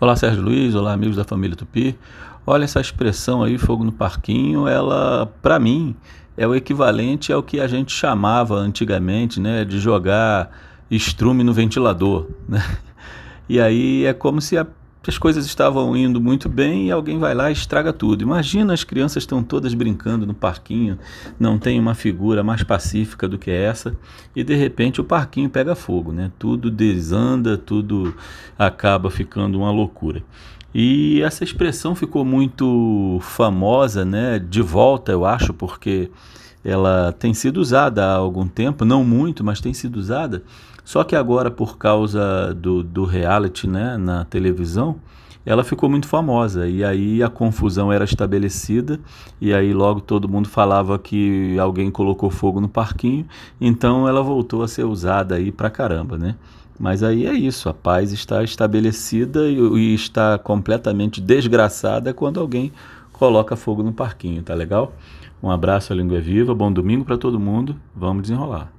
Olá, 0.00 0.14
Sérgio 0.14 0.42
Luiz. 0.42 0.76
Olá, 0.76 0.92
amigos 0.92 1.16
da 1.16 1.24
família 1.24 1.56
Tupi. 1.56 1.98
Olha 2.46 2.62
essa 2.64 2.80
expressão 2.80 3.42
aí, 3.42 3.58
fogo 3.58 3.82
no 3.82 3.90
parquinho, 3.90 4.68
ela, 4.68 5.26
para 5.42 5.58
mim, 5.58 5.96
é 6.36 6.46
o 6.46 6.54
equivalente 6.54 7.32
ao 7.32 7.42
que 7.42 7.60
a 7.60 7.66
gente 7.66 7.92
chamava 7.92 8.54
antigamente, 8.54 9.40
né, 9.40 9.64
de 9.64 9.80
jogar 9.80 10.50
estrume 10.88 11.42
no 11.42 11.52
ventilador, 11.52 12.28
né? 12.48 12.64
E 13.50 13.58
aí 13.58 14.04
é 14.04 14.12
como 14.12 14.42
se 14.42 14.58
a 14.58 14.66
as 15.06 15.16
coisas 15.16 15.46
estavam 15.46 15.96
indo 15.96 16.20
muito 16.20 16.48
bem 16.48 16.88
e 16.88 16.90
alguém 16.90 17.18
vai 17.18 17.34
lá 17.34 17.48
e 17.48 17.52
estraga 17.52 17.92
tudo. 17.92 18.22
Imagina 18.22 18.74
as 18.74 18.84
crianças 18.84 19.22
estão 19.22 19.42
todas 19.42 19.72
brincando 19.72 20.26
no 20.26 20.34
parquinho, 20.34 20.98
não 21.38 21.58
tem 21.58 21.80
uma 21.80 21.94
figura 21.94 22.44
mais 22.44 22.62
pacífica 22.62 23.26
do 23.26 23.38
que 23.38 23.50
essa, 23.50 23.96
e 24.36 24.44
de 24.44 24.54
repente 24.54 25.00
o 25.00 25.04
parquinho 25.04 25.48
pega 25.48 25.74
fogo, 25.74 26.12
né? 26.12 26.30
Tudo 26.38 26.70
desanda, 26.70 27.56
tudo 27.56 28.14
acaba 28.58 29.10
ficando 29.10 29.58
uma 29.58 29.70
loucura. 29.70 30.22
E 30.74 31.22
essa 31.22 31.42
expressão 31.42 31.94
ficou 31.94 32.24
muito 32.24 33.18
famosa, 33.22 34.04
né? 34.04 34.38
De 34.38 34.60
volta, 34.60 35.10
eu 35.10 35.24
acho, 35.24 35.54
porque 35.54 36.10
ela 36.64 37.12
tem 37.12 37.32
sido 37.32 37.58
usada 37.58 38.04
há 38.04 38.14
algum 38.14 38.46
tempo, 38.46 38.84
não 38.84 39.04
muito, 39.04 39.44
mas 39.44 39.60
tem 39.60 39.72
sido 39.72 39.96
usada. 39.96 40.42
Só 40.84 41.04
que 41.04 41.14
agora, 41.14 41.50
por 41.50 41.76
causa 41.76 42.54
do, 42.54 42.82
do 42.82 43.04
reality 43.04 43.66
né, 43.66 43.96
na 43.96 44.24
televisão, 44.24 44.96
ela 45.44 45.64
ficou 45.64 45.88
muito 45.88 46.06
famosa 46.06 46.68
e 46.68 46.84
aí 46.84 47.22
a 47.22 47.28
confusão 47.30 47.90
era 47.90 48.04
estabelecida 48.04 49.00
e 49.40 49.54
aí 49.54 49.72
logo 49.72 50.00
todo 50.00 50.28
mundo 50.28 50.46
falava 50.46 50.98
que 50.98 51.58
alguém 51.58 51.90
colocou 51.90 52.28
fogo 52.28 52.60
no 52.60 52.68
parquinho, 52.68 53.26
então 53.58 54.06
ela 54.06 54.22
voltou 54.22 54.62
a 54.62 54.68
ser 54.68 54.84
usada 54.84 55.36
aí 55.36 55.50
pra 55.50 55.70
caramba, 55.70 56.18
né? 56.18 56.34
Mas 56.78 57.02
aí 57.02 57.26
é 57.26 57.32
isso, 57.32 57.68
a 57.68 57.74
paz 57.74 58.12
está 58.12 58.44
estabelecida 58.44 59.48
e, 59.48 59.58
e 59.58 59.94
está 59.94 60.38
completamente 60.38 61.20
desgraçada 61.20 62.12
quando 62.12 62.38
alguém 62.38 62.70
coloca 63.18 63.56
fogo 63.56 63.82
no 63.82 63.92
parquinho, 63.92 64.42
tá 64.42 64.54
legal? 64.54 64.92
Um 65.42 65.50
abraço 65.50 65.92
à 65.92 65.96
língua 65.96 66.20
viva, 66.20 66.54
bom 66.54 66.72
domingo 66.72 67.04
para 67.04 67.18
todo 67.18 67.38
mundo, 67.38 67.76
vamos 67.94 68.22
desenrolar. 68.22 68.77